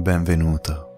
[0.00, 0.88] Benvenuto.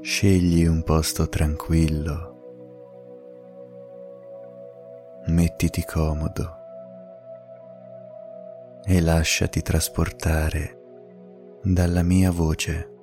[0.00, 2.34] Scegli un posto tranquillo,
[5.26, 6.54] mettiti comodo
[8.84, 10.80] e lasciati trasportare
[11.62, 12.95] dalla mia voce.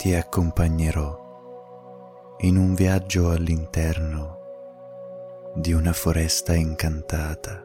[0.00, 4.38] Ti accompagnerò in un viaggio all'interno
[5.56, 7.62] di una foresta incantata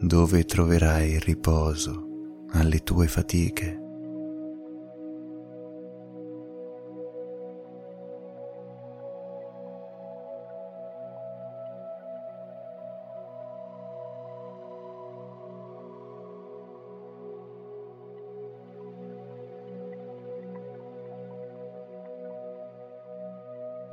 [0.00, 3.81] dove troverai riposo alle tue fatiche.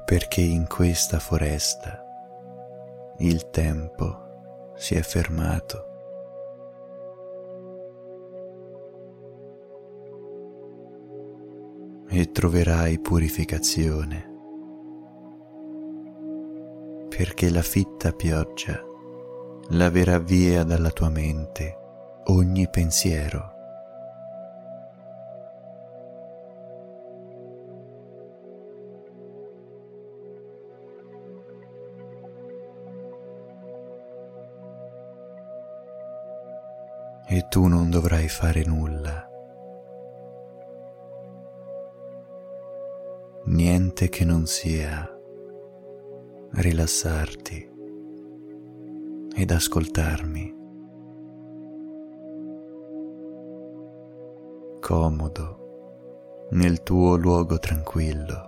[0.09, 2.03] Perché in questa foresta
[3.19, 5.85] il tempo si è fermato.
[12.11, 14.27] e troverai purificazione,
[17.07, 18.83] perché la fitta pioggia
[19.69, 21.77] laverà via dalla tua mente
[22.25, 23.58] ogni pensiero.
[37.31, 39.29] E tu non dovrai fare nulla
[43.45, 45.07] niente che non sia
[46.53, 47.71] rilassarti
[49.35, 50.57] ed ascoltarmi
[54.79, 58.47] comodo nel tuo luogo tranquillo.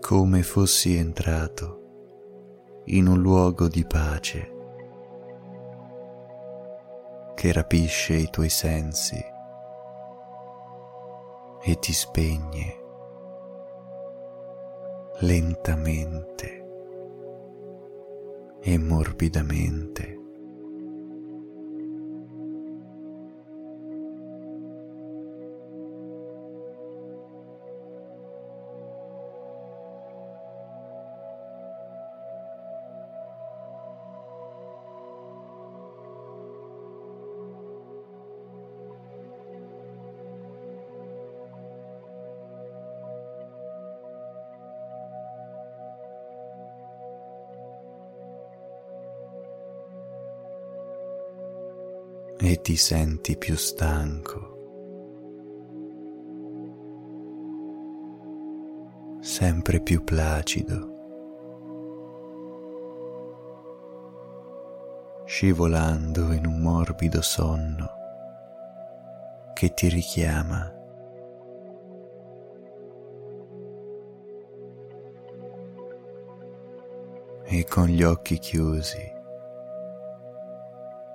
[0.00, 1.79] come fossi entrato
[2.84, 4.58] in un luogo di pace
[7.34, 9.16] che rapisce i tuoi sensi
[11.62, 12.78] e ti spegne
[15.20, 16.60] lentamente
[18.60, 20.19] e morbidamente.
[52.70, 54.38] Ti senti più stanco,
[59.20, 60.88] sempre più placido,
[65.24, 67.90] scivolando in un morbido sonno
[69.52, 70.72] che ti richiama.
[77.46, 79.18] E con gli occhi chiusi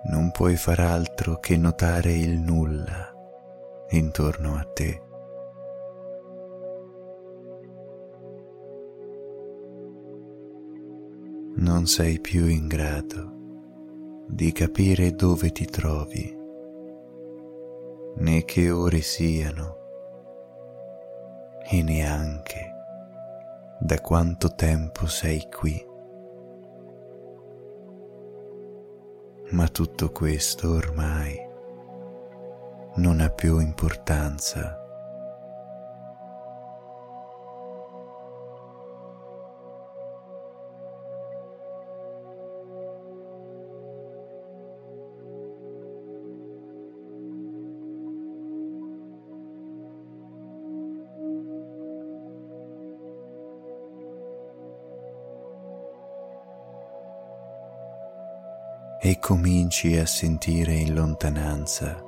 [0.08, 3.12] non puoi far altro che notare il nulla
[3.90, 5.02] intorno a te.
[11.58, 13.34] Non sei più in grado
[14.28, 16.38] di capire dove ti trovi,
[18.18, 19.78] né che ore siano,
[21.68, 22.74] e neanche
[23.80, 25.94] da quanto tempo sei qui.
[29.52, 31.38] Ma tutto questo ormai
[32.96, 34.85] non ha più importanza.
[59.08, 62.04] E cominci a sentire in lontananza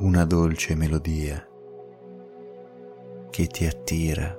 [0.00, 1.42] una dolce melodia
[3.30, 4.36] che ti attira.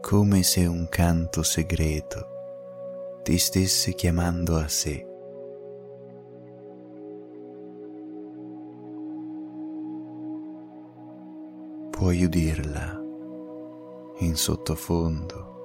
[0.00, 5.06] come se un canto segreto ti stesse chiamando a sé.
[11.90, 12.97] puoi udirla
[14.18, 15.56] in sottofondo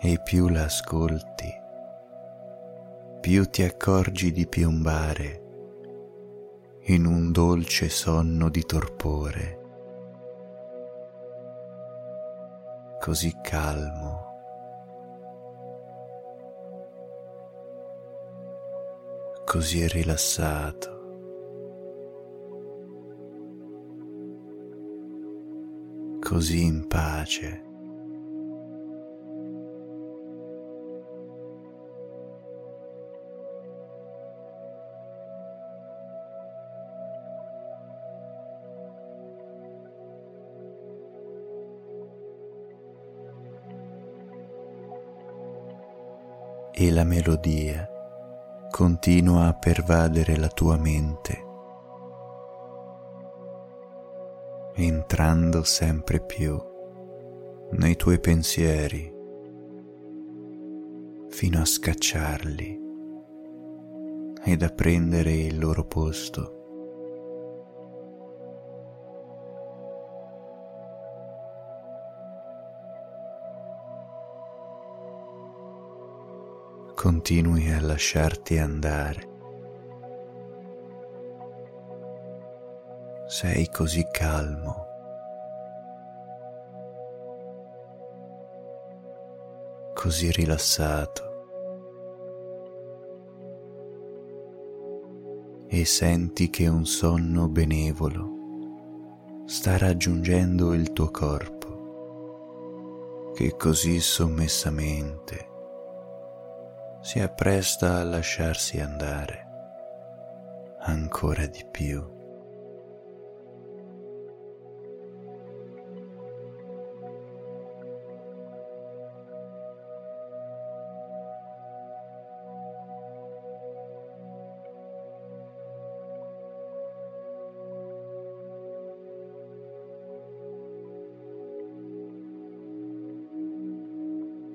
[0.00, 1.52] e più la ascolti,
[3.20, 5.42] più ti accorgi di piombare
[6.84, 9.60] in un dolce sonno di torpore,
[13.00, 14.28] così calmo.
[19.50, 20.99] così rilassato.
[26.30, 27.60] Così in pace.
[46.72, 47.88] E la melodia
[48.70, 51.39] continua a pervadere la tua mente
[54.82, 56.58] entrando sempre più
[57.72, 59.12] nei tuoi pensieri
[61.28, 62.80] fino a scacciarli
[64.42, 66.56] ed a prendere il loro posto.
[76.94, 79.29] Continui a lasciarti andare
[83.30, 84.88] sei così calmo.
[89.94, 91.28] così rilassato
[95.68, 101.68] e senti che un sonno benevolo sta raggiungendo il tuo corpo
[103.34, 105.48] che così sommessamente
[107.00, 109.46] si appresta a lasciarsi andare
[110.80, 112.19] ancora di più.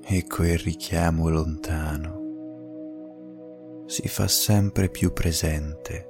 [0.08, 2.24] E quel richiamo lontano.
[3.88, 6.10] Si fa sempre più presente,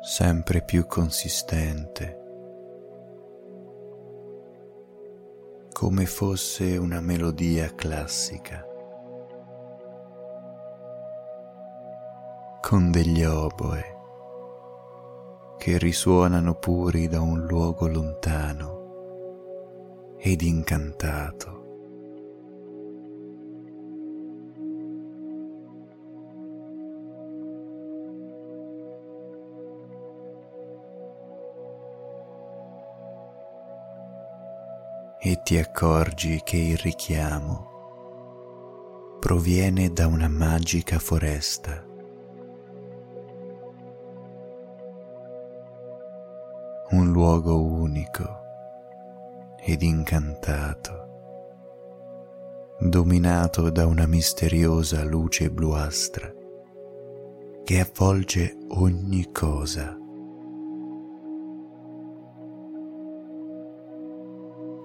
[0.00, 2.22] sempre più consistente,
[5.72, 8.64] come fosse una melodia classica,
[12.60, 13.96] con degli oboe
[15.58, 18.77] che risuonano puri da un luogo lontano
[20.18, 21.56] ed incantato.
[35.20, 37.68] E ti accorgi che il richiamo
[39.20, 41.84] proviene da una magica foresta.
[46.90, 48.37] Un luogo unico
[49.68, 51.06] ed incantato,
[52.80, 56.32] dominato da una misteriosa luce bluastra
[57.64, 59.94] che avvolge ogni cosa.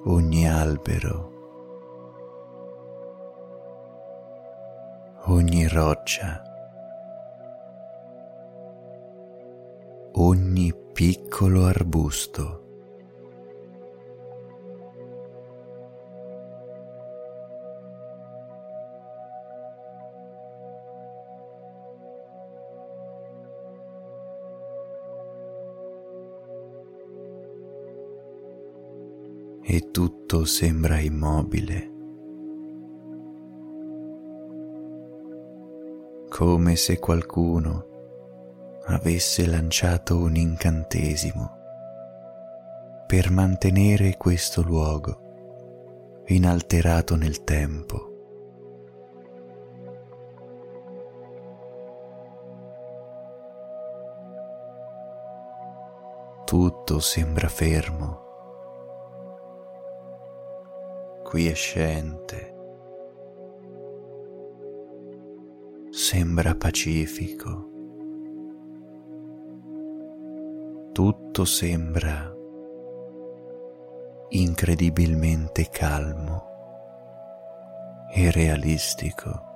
[0.05, 1.31] ogni albero,
[5.27, 6.43] ogni roccia,
[10.15, 12.62] ogni piccolo arbusto.
[29.75, 31.91] E tutto sembra immobile,
[36.29, 37.87] come se qualcuno
[38.85, 41.57] avesse lanciato un incantesimo
[43.07, 48.11] per mantenere questo luogo inalterato nel tempo.
[56.45, 58.32] Tutto sembra fermo
[61.33, 62.53] quiescente,
[65.89, 67.71] sembra pacifico,
[70.91, 72.31] tutto sembra
[74.29, 76.45] incredibilmente calmo
[78.13, 79.52] e realistico.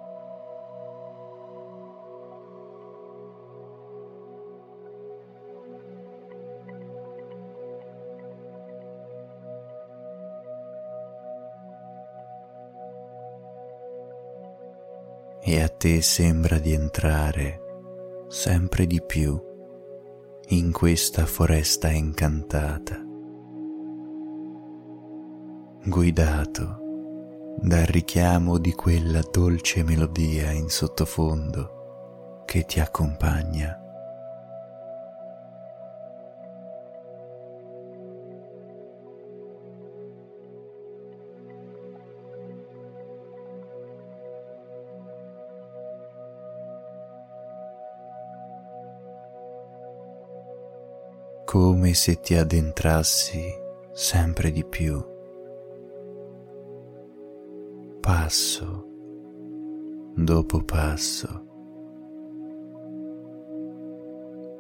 [15.50, 17.62] E a te sembra di entrare
[18.28, 19.42] sempre di più
[20.48, 23.02] in questa foresta incantata,
[25.86, 26.80] guidato
[27.62, 33.87] dal richiamo di quella dolce melodia in sottofondo che ti accompagna.
[51.48, 53.42] Come se ti addentrassi
[53.94, 55.02] sempre di più,
[58.02, 58.86] passo
[60.14, 61.46] dopo passo,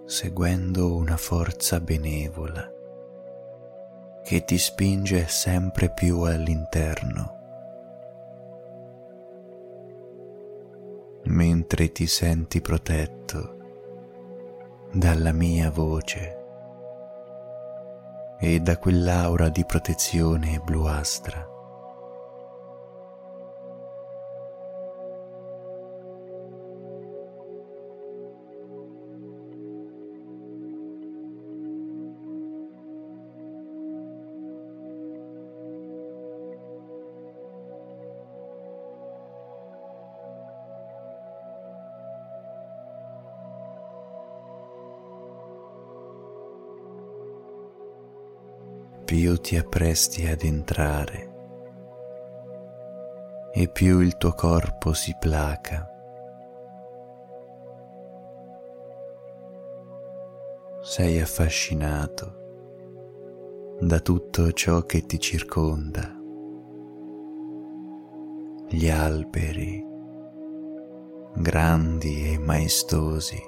[0.06, 2.72] seguendo una forza benevola
[4.24, 7.36] che ti spinge sempre più all'interno,
[11.26, 13.58] mentre ti senti protetto
[14.94, 16.37] dalla mia voce
[18.40, 21.57] e da quell'aura di protezione bluastra.
[49.40, 51.36] Ti appresti ad entrare.
[53.52, 55.90] E più il tuo corpo si placa.
[60.82, 62.36] Sei affascinato
[63.80, 66.16] da tutto ciò che ti circonda,
[68.70, 69.86] gli alberi
[71.34, 73.40] grandi e maestosi,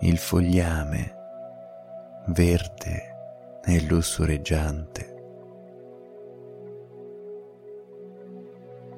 [0.00, 1.17] il fogliame
[2.28, 3.16] verde
[3.64, 5.16] e lussureggiante.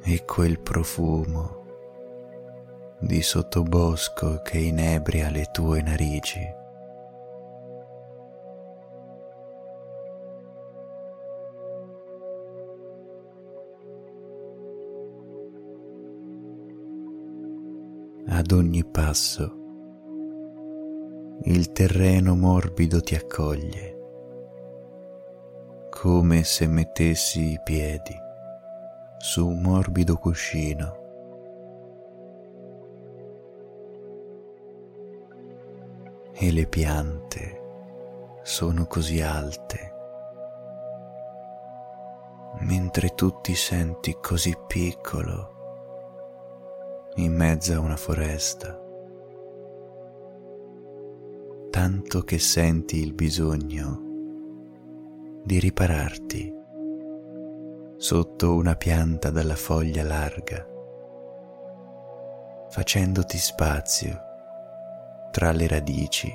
[0.02, 1.58] E quel profumo
[2.98, 6.58] di sottobosco che inebria le tue narici.
[18.26, 19.59] Ad ogni passo
[21.44, 23.98] il terreno morbido ti accoglie,
[25.88, 28.14] come se mettessi i piedi
[29.16, 30.98] su un morbido cuscino.
[36.32, 37.60] E le piante
[38.42, 39.94] sono così alte,
[42.60, 45.56] mentre tu ti senti così piccolo
[47.14, 48.88] in mezzo a una foresta
[51.70, 54.08] tanto che senti il bisogno
[55.44, 56.52] di ripararti
[57.96, 60.66] sotto una pianta dalla foglia larga,
[62.70, 64.20] facendoti spazio
[65.30, 66.34] tra le radici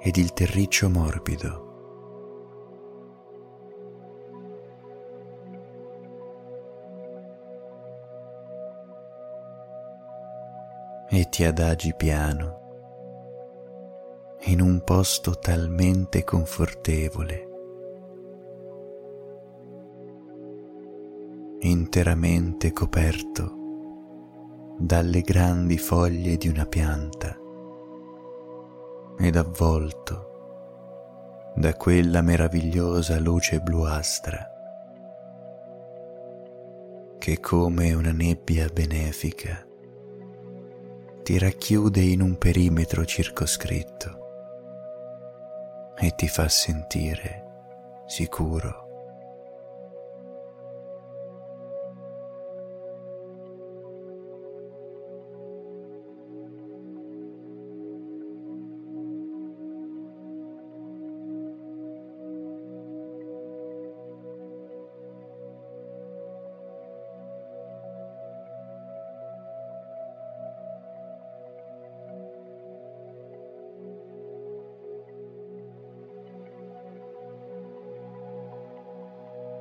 [0.00, 1.62] ed il terriccio morbido.
[11.10, 12.63] E ti adagi piano
[14.46, 17.48] in un posto talmente confortevole,
[21.60, 23.62] interamente coperto
[24.76, 27.38] dalle grandi foglie di una pianta
[29.18, 34.46] ed avvolto da quella meravigliosa luce bluastra
[37.18, 39.66] che come una nebbia benefica
[41.22, 44.23] ti racchiude in un perimetro circoscritto
[45.96, 47.42] e ti fa sentire
[48.06, 48.83] sicuro.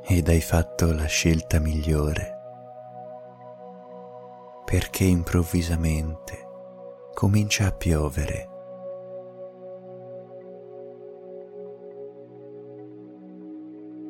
[0.06, 2.38] Ed hai fatto la scelta migliore,
[4.66, 6.48] perché improvvisamente
[7.14, 8.50] comincia a piovere.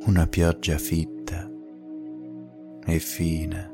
[0.06, 1.50] Una pioggia fitta
[2.86, 3.72] e fina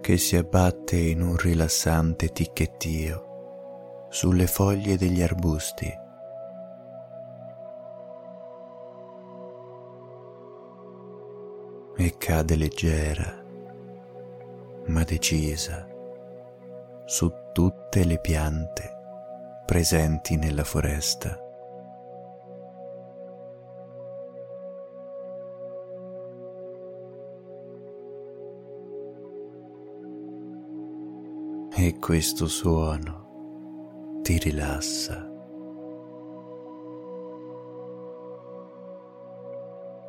[0.00, 6.02] che si abbatte in un rilassante ticchettio sulle foglie degli arbusti.
[11.96, 13.42] E cade leggera,
[14.86, 15.88] ma decisa,
[17.04, 18.90] su tutte le piante
[19.64, 21.38] presenti nella foresta.
[31.76, 35.30] e questo suono ti rilassa.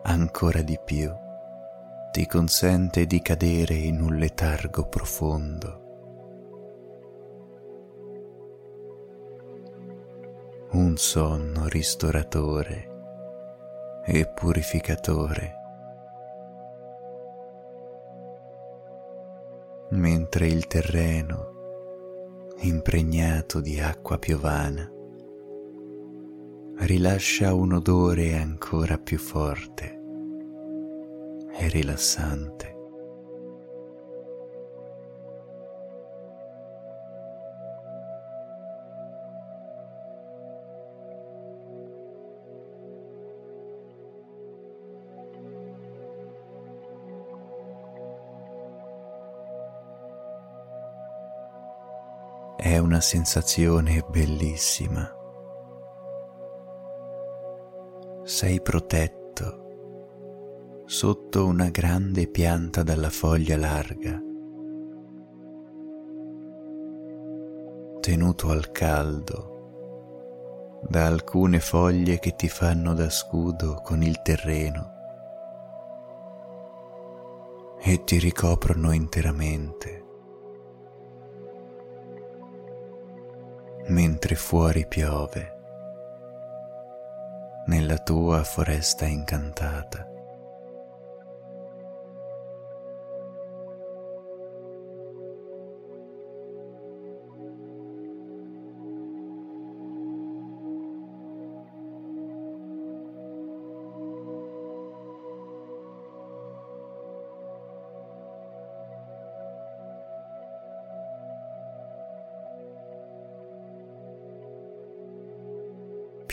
[0.04, 1.12] Ancora di più
[2.16, 5.82] ti consente di cadere in un letargo profondo.
[10.72, 12.90] Un sonno ristoratore
[14.06, 15.64] e purificatore.
[19.90, 24.90] mentre il terreno impregnato di acqua piovana,
[26.78, 30.05] rilascia un odore ancora più forte
[31.58, 32.76] e rilassante.
[52.66, 55.08] è una sensazione bellissima.
[58.24, 59.25] Sei protetto
[60.86, 64.22] sotto una grande pianta dalla foglia larga,
[68.00, 69.54] tenuto al caldo
[70.88, 74.94] da alcune foglie che ti fanno da scudo con il terreno
[77.82, 80.04] e ti ricoprono interamente.
[83.88, 85.54] mentre fuori piove
[87.68, 90.15] nella tua foresta incantata.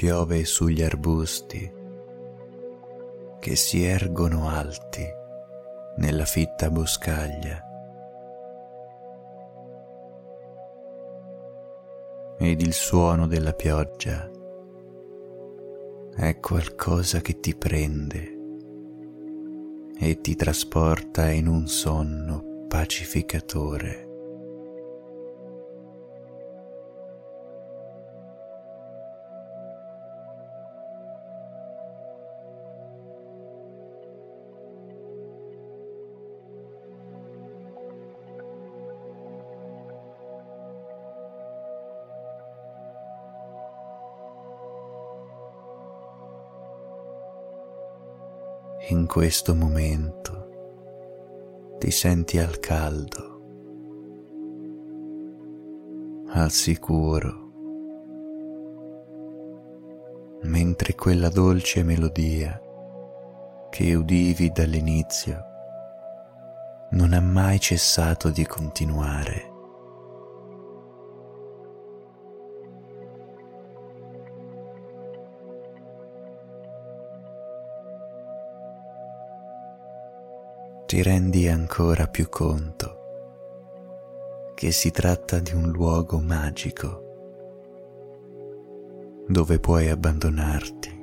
[0.03, 1.73] Piove sugli arbusti
[3.39, 5.07] che si ergono alti
[5.99, 7.65] nella fitta boscaglia
[12.37, 14.29] ed il suono della pioggia
[16.17, 18.39] è qualcosa che ti prende
[20.01, 24.12] e ti trasporta in un sonno pacificatore.
[48.89, 53.41] In questo momento ti senti al caldo,
[56.31, 57.51] al sicuro,
[60.43, 62.61] mentre quella dolce melodia
[63.71, 65.45] che udivi dall'inizio
[66.91, 69.52] non ha mai cessato di continuare.
[80.93, 87.01] Ti rendi ancora più conto che si tratta di un luogo magico
[89.27, 91.01] dove puoi abbandonarti,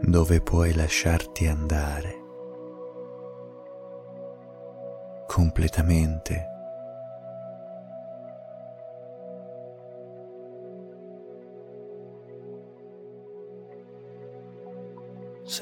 [0.00, 2.22] dove puoi lasciarti andare
[5.28, 6.53] completamente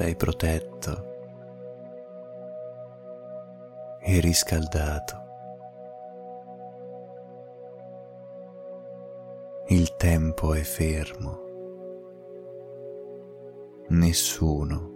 [0.03, 1.11] sei protetto
[4.01, 5.21] e riscaldato.
[9.69, 11.39] Il tempo è fermo.
[13.91, 14.91] Nessuno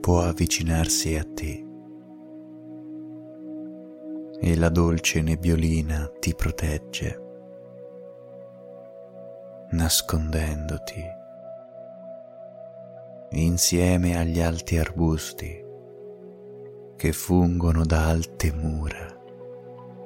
[0.00, 1.64] può avvicinarsi a te
[4.40, 7.22] e la dolce nebbiolina ti protegge,
[9.70, 11.18] nascondendoti
[13.32, 15.64] insieme agli alti arbusti
[16.96, 19.06] che fungono da alte mura,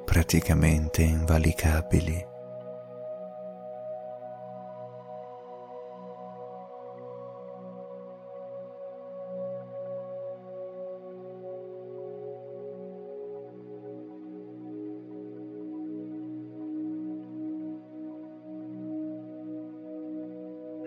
[0.05, 2.33] praticamente invalicabili.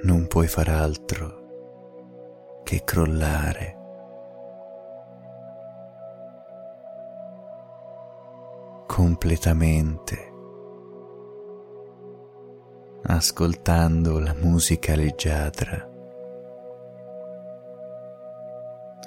[0.00, 1.37] non puoi far altro
[2.68, 3.76] che crollare.
[8.86, 10.32] completamente
[13.04, 15.88] ascoltando la musica leggiadra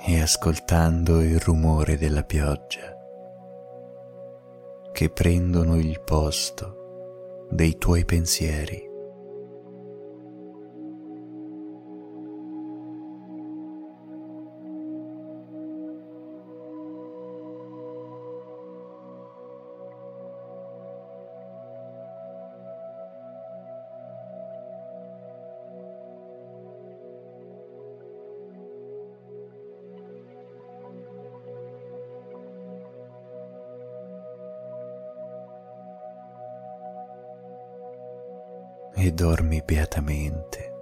[0.08, 2.98] e ascoltando il rumore della pioggia
[4.92, 8.91] che prendono il posto dei tuoi pensieri.
[39.14, 40.74] Dormi beatamente,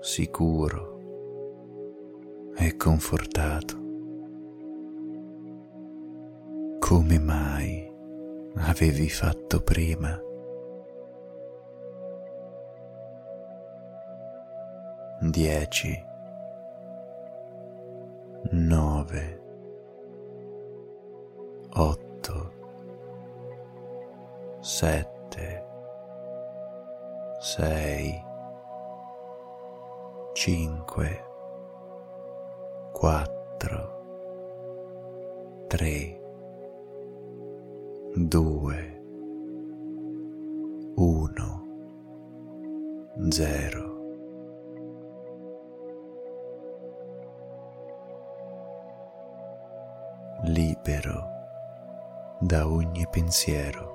[0.00, 0.98] sicuro
[2.56, 3.76] e confortato,
[6.78, 7.90] come mai
[8.56, 10.20] avevi fatto prima.
[15.22, 16.04] Dieci,
[18.52, 19.39] nove,
[24.80, 25.62] sette,
[27.38, 28.24] sei,
[30.32, 31.22] cinque,
[32.90, 33.80] quattro,
[35.68, 36.18] tre,
[38.14, 39.02] due,
[40.96, 41.66] uno,
[43.28, 43.88] zero.
[50.44, 51.28] libero
[52.40, 53.89] da ogni pensiero.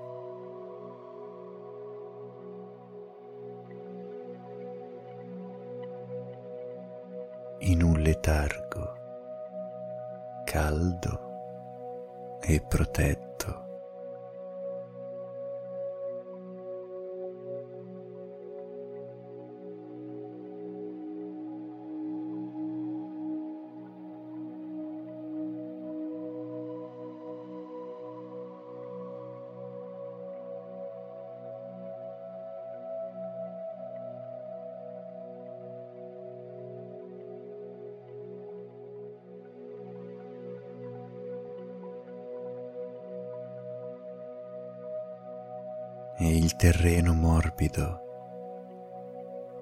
[8.05, 8.85] Letargo
[10.45, 11.19] caldo
[12.47, 13.24] e protetto.
[46.57, 48.03] Terreno morbido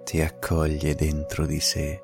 [0.03, 1.99] ti accoglie dentro di sé.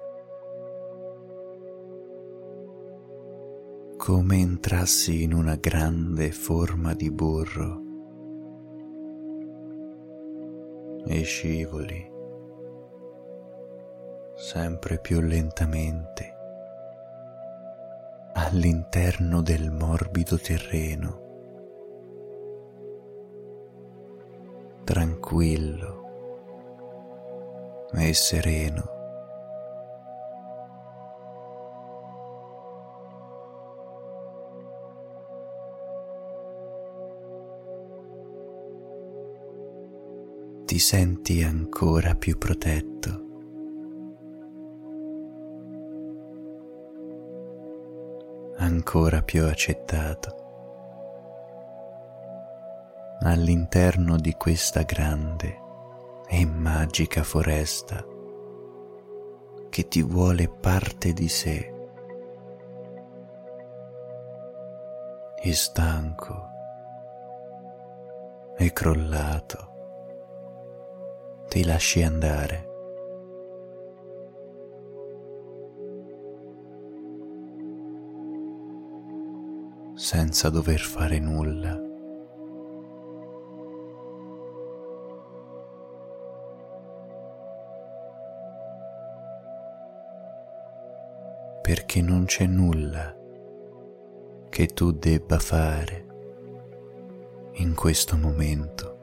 [3.97, 7.82] Come entrassi in una grande forma di burro
[11.06, 12.12] e scivoli
[14.36, 16.36] sempre più lentamente
[18.34, 21.18] all'interno del morbido terreno
[25.29, 26.07] tranquillo
[27.93, 28.97] e sereno.
[40.65, 43.27] Ti senti ancora più protetto.
[48.61, 50.48] ancora più accettato
[53.21, 55.58] all'interno di questa grande
[56.27, 58.05] e magica foresta
[59.69, 61.73] che ti vuole parte di sé.
[65.41, 66.47] E stanco
[68.58, 69.71] e crollato,
[71.47, 72.67] ti lasci andare.
[79.99, 81.88] senza dover fare nulla.
[91.89, 93.17] Perché non c'è nulla
[94.47, 96.06] che tu debba fare
[97.54, 98.97] in questo momento.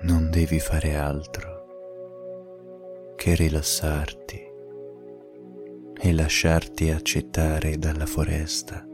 [0.00, 4.52] Non devi fare altro che rilassarti
[5.98, 8.86] e lasciarti accettare dalla foresta,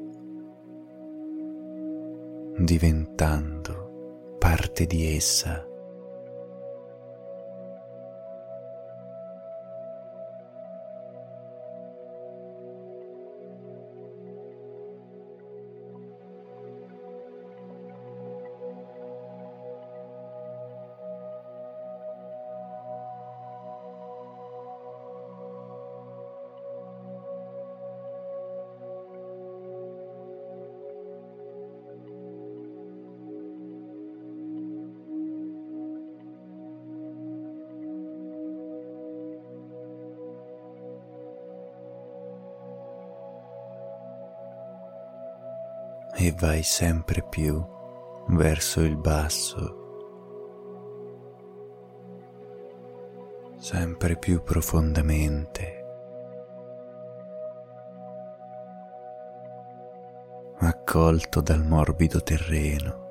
[2.58, 5.74] diventando parte di essa.
[46.38, 47.64] Vai sempre più
[48.28, 49.84] verso il basso,
[53.56, 55.84] sempre più profondamente,
[60.58, 63.04] accolto dal morbido terreno,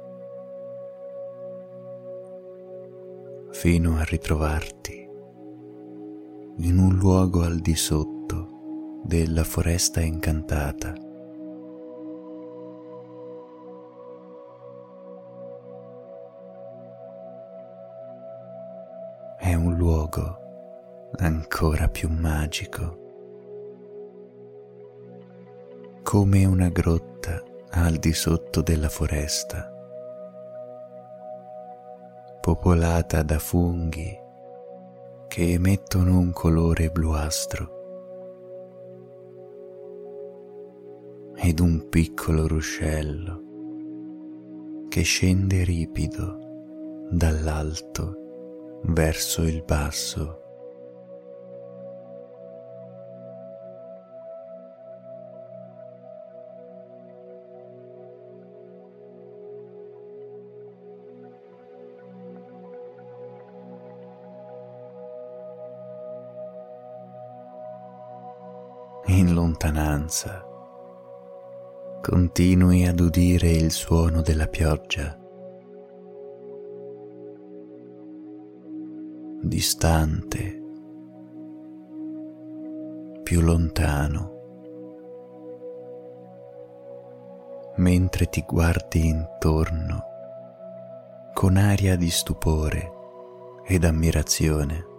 [3.50, 5.10] fino a ritrovarti
[6.58, 11.05] in un luogo al di sotto della foresta incantata
[20.06, 20.38] luogo
[21.18, 23.04] ancora più magico,
[26.04, 29.72] come una grotta al di sotto della foresta,
[32.42, 34.22] popolata da funghi
[35.28, 37.74] che emettono un colore bluastro
[41.36, 43.44] ed un piccolo ruscello
[44.88, 46.38] che scende ripido
[47.10, 48.25] dall'alto
[48.84, 50.42] verso il basso.
[69.08, 70.44] In lontananza
[72.02, 75.25] continui ad udire il suono della pioggia
[79.46, 80.64] distante,
[83.22, 84.34] più lontano,
[87.76, 90.04] mentre ti guardi intorno
[91.34, 92.92] con aria di stupore
[93.66, 94.94] ed ammirazione.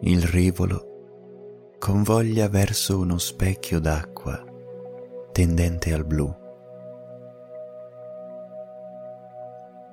[0.00, 4.44] Il rivolo convoglia verso uno specchio d'acqua
[5.32, 6.34] tendente al blu,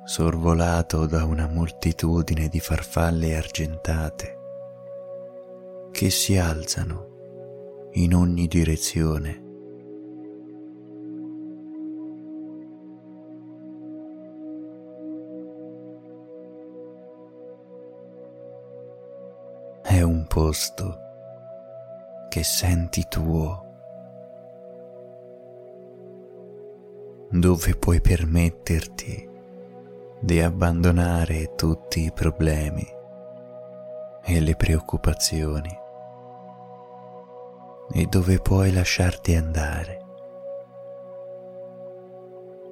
[0.03, 4.37] sorvolato da una moltitudine di farfalle argentate
[5.91, 9.44] che si alzano in ogni direzione
[20.35, 20.99] posto
[22.27, 23.63] che senti tuo,
[27.29, 29.29] dove puoi permetterti
[30.19, 32.85] di abbandonare tutti i problemi
[34.25, 35.79] e le preoccupazioni
[37.93, 39.99] e dove puoi lasciarti andare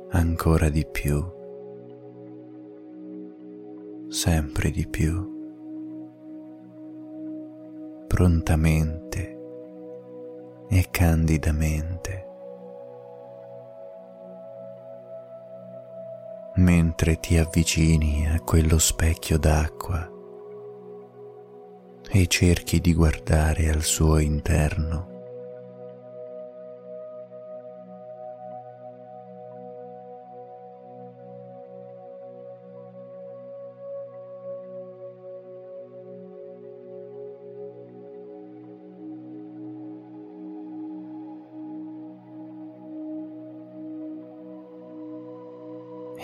[0.10, 1.26] ancora di più,
[4.10, 5.33] sempre di più
[8.14, 9.40] prontamente
[10.70, 12.28] e candidamente.
[16.58, 20.08] Mentre ti avvicini a quello specchio d'acqua
[22.12, 25.13] e cerchi di guardare al suo interno.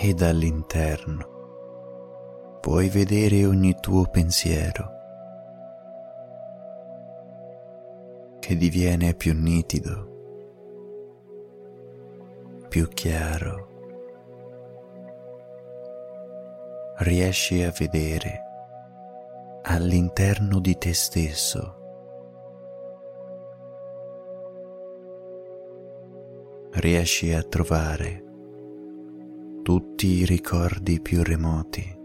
[0.01, 1.27] E dall'interno
[2.61, 4.91] puoi vedere ogni tuo pensiero
[8.39, 10.07] che diviene più nitido,
[12.69, 13.67] più chiaro.
[16.99, 18.39] Riesci a vedere
[19.63, 21.75] all'interno di te stesso
[26.71, 28.27] riesci a trovare
[29.69, 31.97] tutti i ricordi più remoti.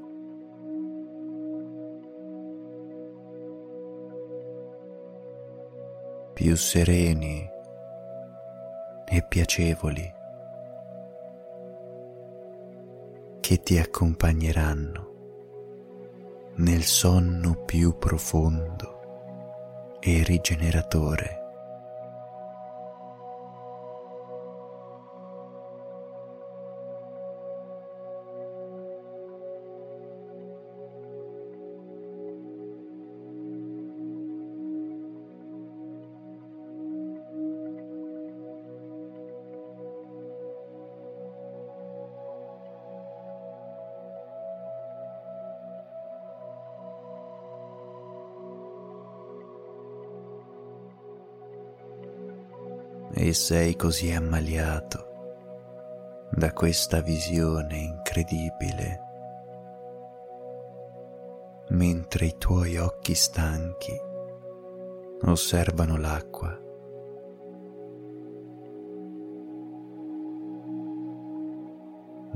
[6.35, 7.49] più sereni
[9.07, 10.13] e piacevoli
[13.41, 15.13] che ti accompagneranno
[16.57, 21.44] nel sonno più profondo e rigeneratore.
[53.35, 55.13] Sei così ammaliato
[56.31, 59.01] da questa visione incredibile,
[61.69, 64.01] mentre i tuoi occhi stanchi
[65.23, 66.59] osservano l'acqua.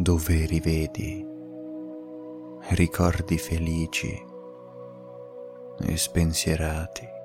[0.01, 1.27] dove rivedi
[2.71, 4.25] ricordi felici
[5.81, 7.18] e spensierati.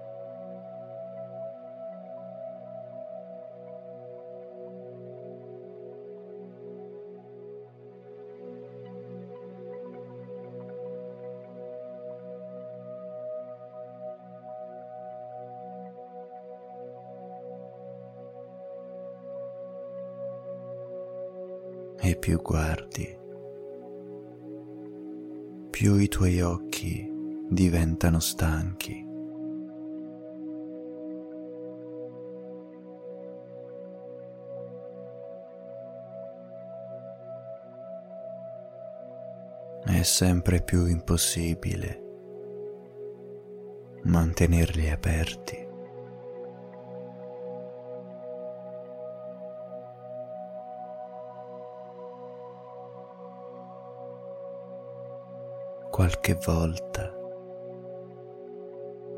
[22.24, 23.20] Più guardi,
[25.70, 27.06] più i tuoi occhi
[27.50, 29.06] diventano stanchi.
[39.84, 42.02] È sempre più impossibile
[44.04, 45.63] mantenerli aperti.
[55.94, 57.14] Qualche volta,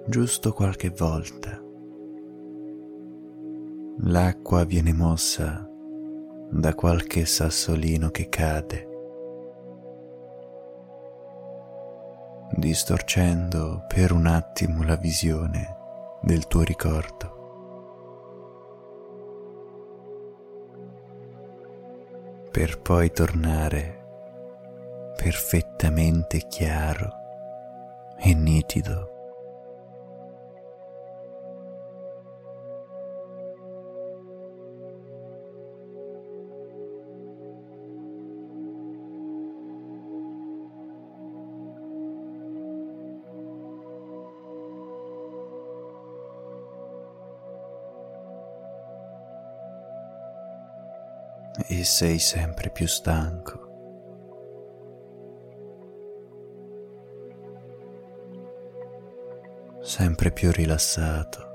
[0.07, 1.63] giusto qualche volta,
[3.99, 5.65] l'acqua viene mossa
[6.51, 8.89] da qualche sassolino che cade,
[12.57, 15.77] distorcendo per un attimo la visione
[16.23, 17.31] del tuo ricordo.
[22.51, 23.94] per poi tornare
[25.15, 27.11] perfettamente chiaro
[28.19, 29.13] e nitido.
[51.67, 53.64] e sei sempre più stanco.
[59.97, 61.53] Sempre più rilassato.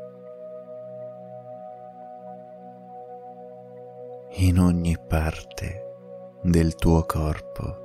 [4.36, 7.76] in ogni parte del tuo corpo.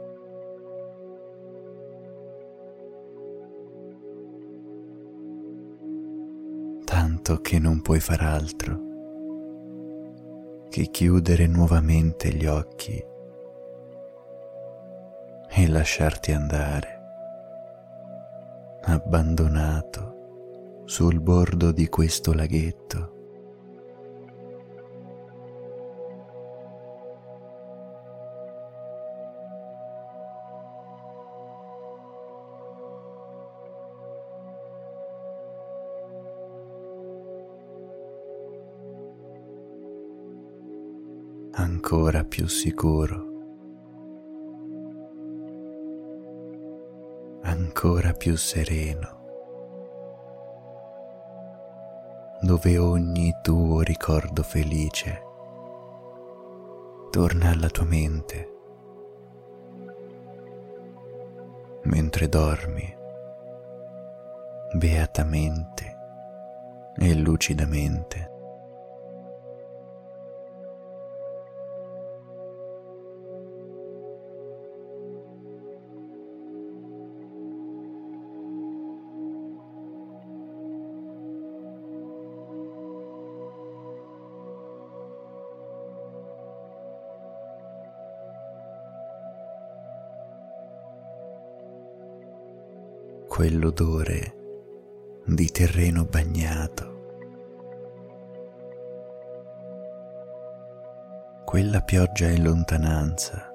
[6.86, 8.80] Tanto che non puoi far altro
[10.70, 13.03] che chiudere nuovamente gli occhi
[15.49, 17.01] e lasciarti andare,
[18.84, 20.05] abbandonato
[20.86, 23.15] sul bordo di questo laghetto.
[41.57, 43.25] ancora più sicuro,
[47.43, 49.24] ancora più sereno.
[52.45, 55.19] dove ogni tuo ricordo felice
[57.09, 58.53] torna alla tua mente
[61.85, 62.95] mentre dormi
[64.73, 65.97] beatamente
[66.97, 68.34] e lucidamente.
[93.36, 96.93] Quell'odore di terreno bagnato,
[101.43, 103.53] quella pioggia in lontananza.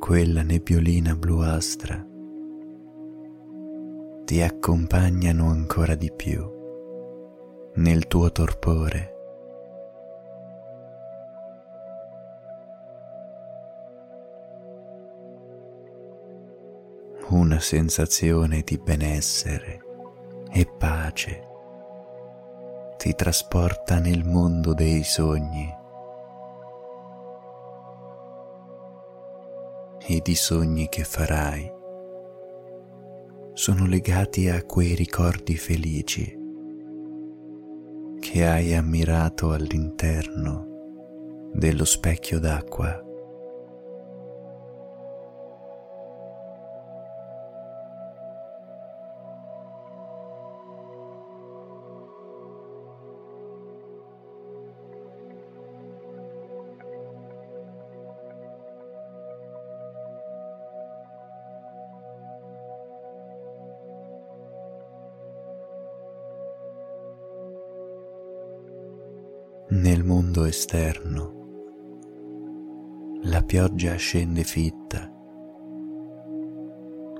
[0.00, 2.04] Quella nebbiolina bluastra
[4.24, 6.44] ti accompagnano ancora di più
[7.74, 9.18] nel tuo torpore.
[17.30, 19.78] Una sensazione di benessere
[20.50, 21.46] e pace
[22.96, 25.72] ti trasporta nel mondo dei sogni
[30.06, 31.72] ed i sogni che farai.
[33.52, 36.36] Sono legati a quei ricordi felici
[38.18, 43.04] che hai ammirato all'interno dello specchio d'acqua
[70.50, 71.38] esterno.
[73.22, 75.08] La pioggia scende fitta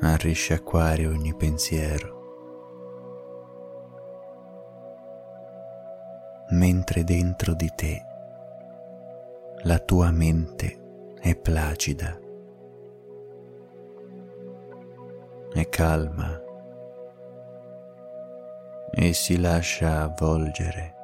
[0.01, 2.19] a risciacquare ogni pensiero,
[6.51, 8.05] mentre dentro di te
[9.63, 12.19] la tua mente è placida,
[15.53, 16.43] è calma
[18.93, 21.00] e si lascia avvolgere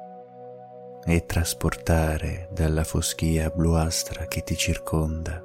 [1.09, 5.41] e trasportare dalla foschia bluastra che ti circonda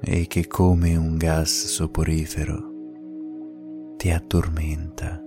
[0.00, 2.68] e che come un gas soporifero
[3.96, 5.24] ti addormenta.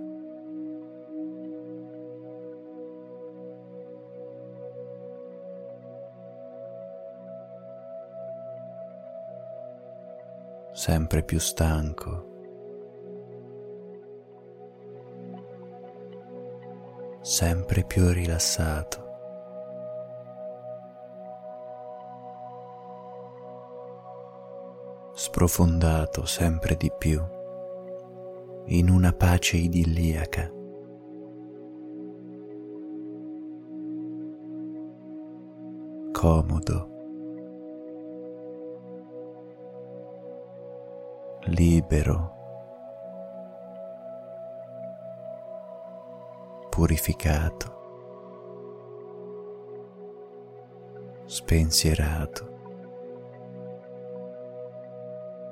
[10.72, 12.33] sempre più stanco
[17.24, 19.02] sempre più rilassato.
[25.14, 27.22] sprofondato sempre di più
[28.66, 30.50] in una pace idilliaca.
[36.12, 36.88] Comodo,
[41.44, 42.33] libero
[46.74, 47.72] purificato,
[51.24, 52.48] spensierato,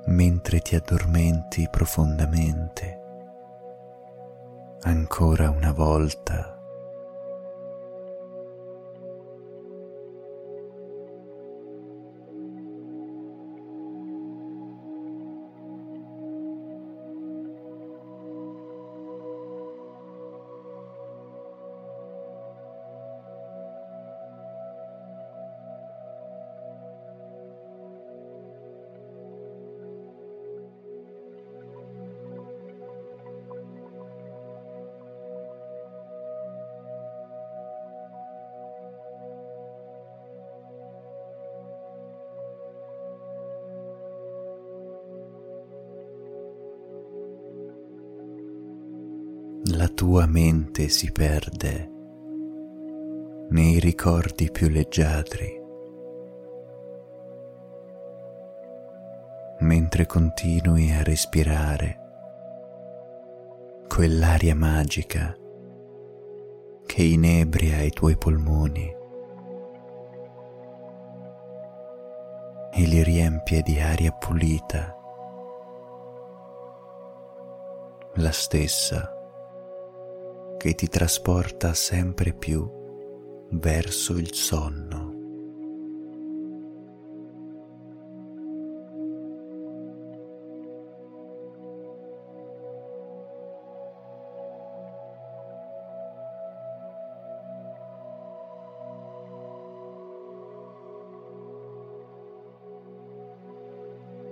[0.07, 3.01] mentre ti addormenti profondamente,
[4.81, 6.52] ancora una volta
[50.03, 51.89] tua mente si perde
[53.51, 55.61] nei ricordi più leggiadri,
[59.59, 61.99] mentre continui a respirare
[63.87, 65.33] quell'aria magica
[66.85, 68.93] che inebria i tuoi polmoni
[72.73, 74.97] e li riempie di aria pulita,
[78.15, 79.12] la stessa
[80.63, 82.65] che ti trasporta sempre più
[83.49, 85.11] verso il sonno.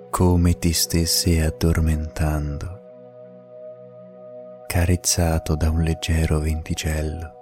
[0.09, 2.80] come ti stessi addormentando,
[4.71, 7.33] carezzato da un leggero venticello.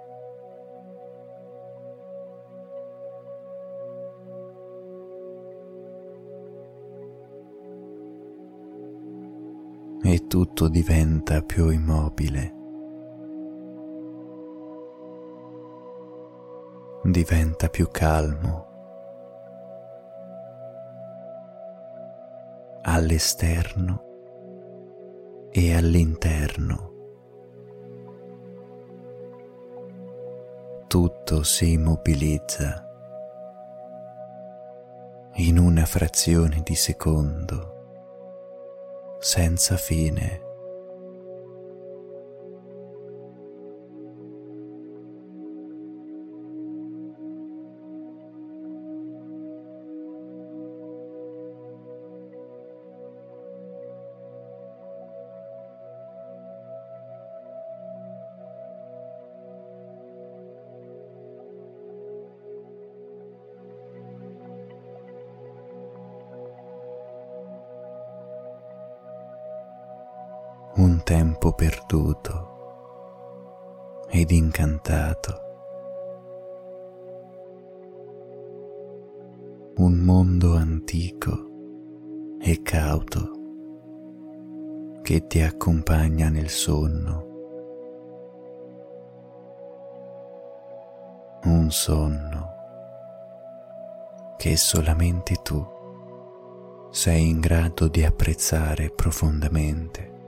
[10.02, 12.54] E tutto diventa più immobile.
[17.04, 18.66] Diventa più calmo.
[22.82, 24.08] all'esterno
[25.50, 26.99] e all'interno.
[30.90, 32.84] Tutto si immobilizza
[35.34, 40.49] in una frazione di secondo, senza fine.
[71.40, 72.48] Tempo perduto
[74.10, 75.40] ed incantato,
[79.76, 81.48] un mondo antico
[82.42, 83.30] e cauto
[85.00, 87.28] che ti accompagna nel sonno,
[91.44, 92.48] un sonno
[94.36, 95.66] che solamente tu
[96.90, 100.19] sei in grado di apprezzare profondamente.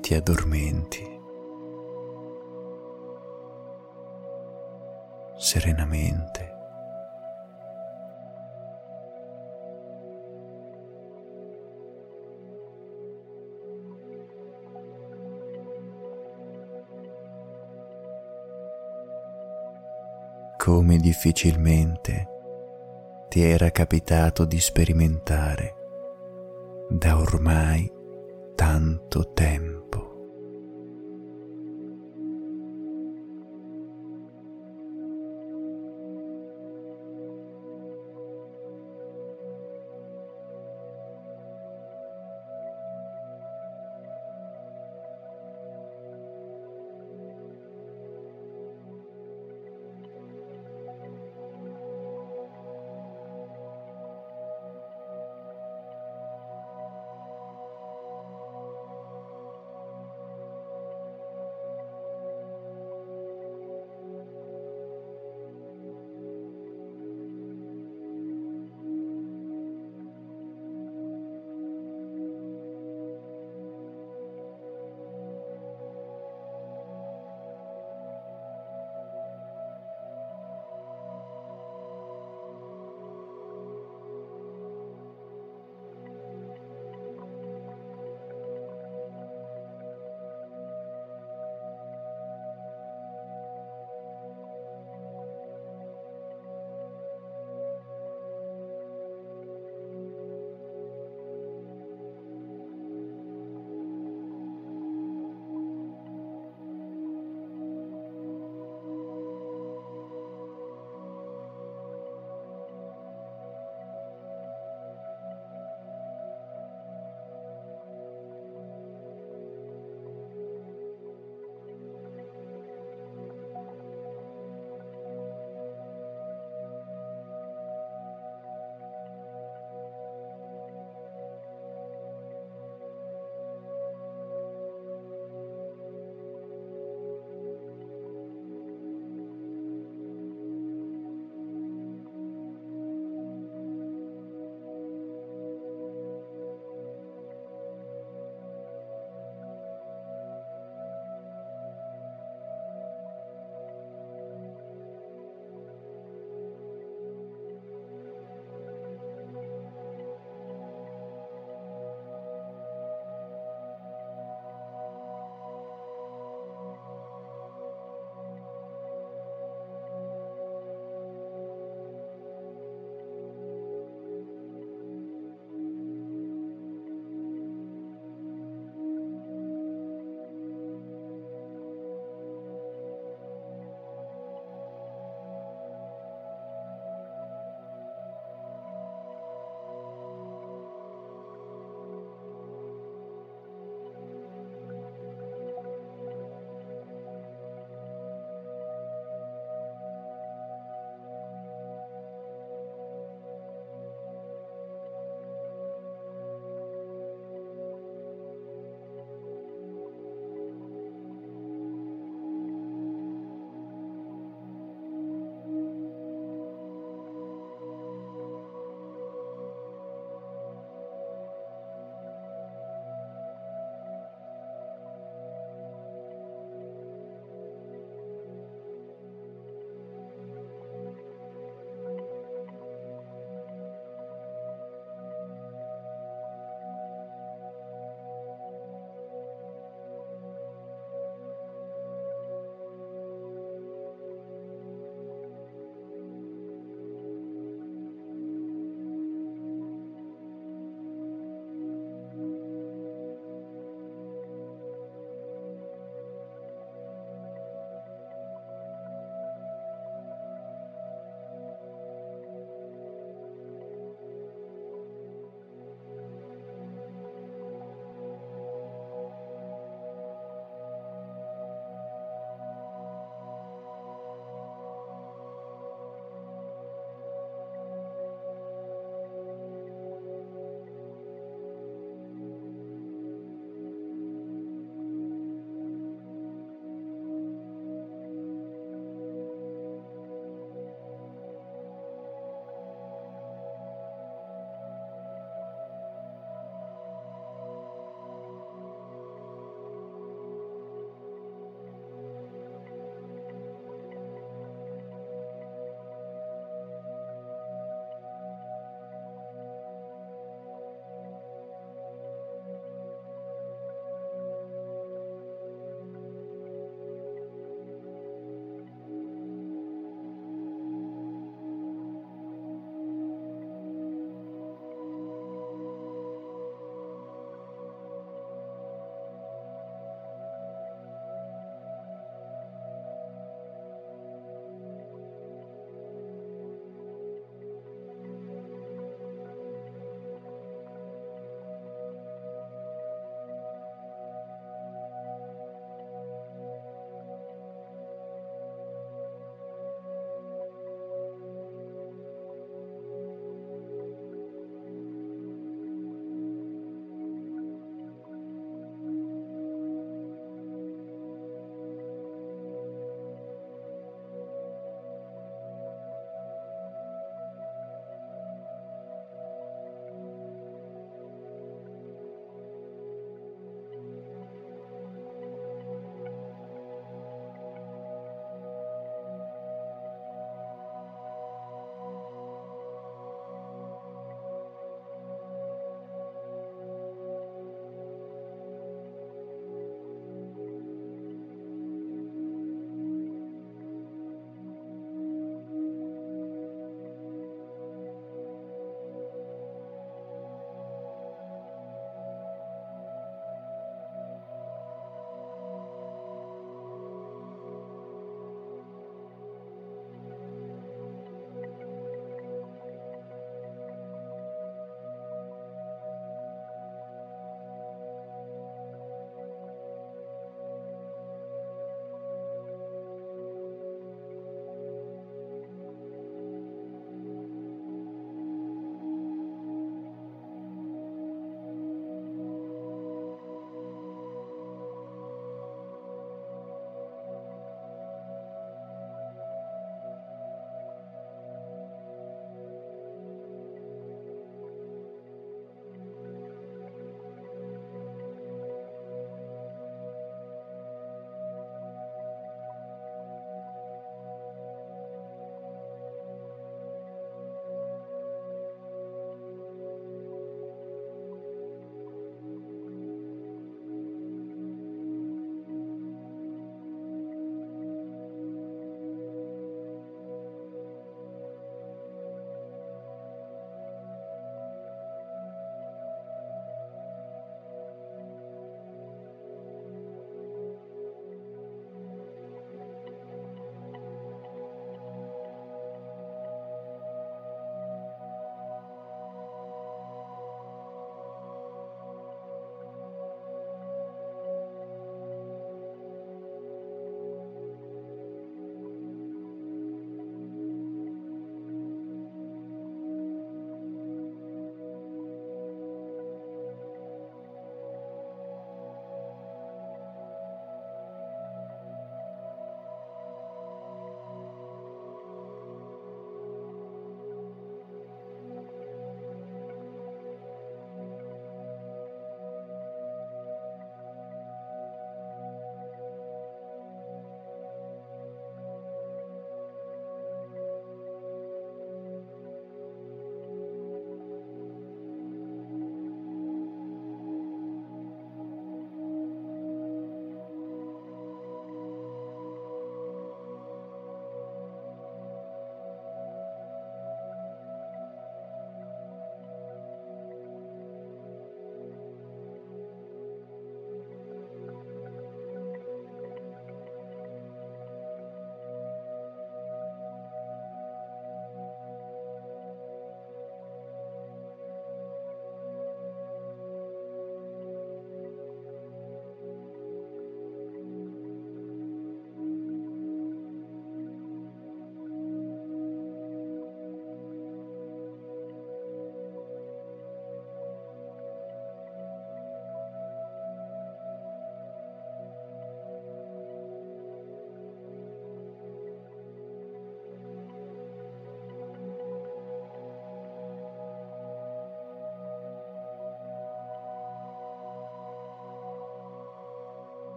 [0.00, 1.04] Ti addormenti
[5.36, 6.48] serenamente.
[20.68, 22.26] come difficilmente
[23.30, 25.74] ti era capitato di sperimentare
[26.90, 27.90] da ormai
[28.54, 29.67] tanto tempo.